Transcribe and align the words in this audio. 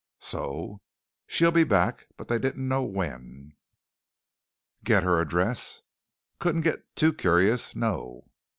"So?" 0.17 0.81
"She'll 1.27 1.51
be 1.51 1.63
back, 1.63 2.07
but 2.17 2.27
they 2.27 2.39
did 2.39 2.57
not 2.57 2.65
know 2.67 2.83
when." 2.83 3.53
"Get 4.83 5.03
her 5.03 5.19
address?" 5.21 5.83
"Couldn't 6.39 6.61
get 6.61 6.95
too 6.95 7.13
curious. 7.13 7.75
No." 7.75 8.27